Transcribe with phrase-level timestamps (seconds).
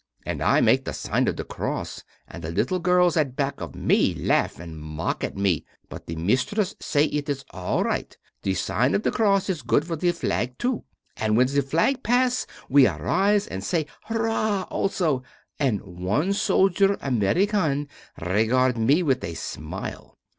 [0.25, 3.75] And I make the sign of the cross, and the little girls at back of
[3.75, 8.95] me laugh and mock at me, but the mistress say it is right; the sign
[8.95, 10.85] of the cross is good for the flag too.
[11.17, 15.21] And when the flag is pass we arise and say hurrah also,
[15.59, 17.87] and one soldier American
[18.19, 20.17] regard me with a smile.